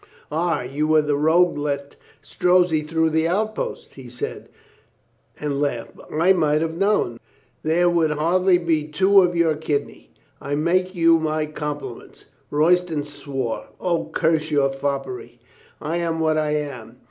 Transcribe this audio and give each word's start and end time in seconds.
"Ah, 0.31 0.63
you 0.63 0.87
were 0.87 1.03
the 1.03 1.15
rogue 1.15 1.59
let 1.59 1.95
Strozzi 2.23 2.81
through 2.81 3.11
the 3.11 3.27
outposts," 3.27 3.93
he 3.93 4.09
said 4.09 4.49
and 5.39 5.61
laughed. 5.61 5.91
"I 6.11 6.33
might 6.33 6.61
have 6.61 6.73
known. 6.75 7.19
There 7.61 7.87
would 7.87 8.07
FRIENDS 8.07 8.17
395 8.17 8.31
hardly 8.31 8.57
be 8.57 8.87
two 8.87 9.21
of 9.21 9.35
your 9.35 9.55
kidney. 9.55 10.09
I 10.41 10.55
make 10.55 10.95
you 10.95 11.19
my 11.19 11.45
compliments." 11.45 12.25
Royston 12.49 13.03
swore. 13.03 13.67
"O, 13.79 14.05
curse 14.05 14.49
your 14.49 14.71
foppery. 14.73 15.37
I 15.79 15.97
am 15.97 16.19
what 16.19 16.35
I 16.39 16.55
am. 16.55 16.97